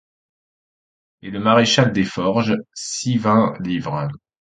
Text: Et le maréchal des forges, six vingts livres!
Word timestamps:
Et 1.21 1.29
le 1.29 1.39
maréchal 1.39 1.93
des 1.93 2.05
forges, 2.05 2.55
six 2.73 3.17
vingts 3.17 3.53
livres! 3.59 4.07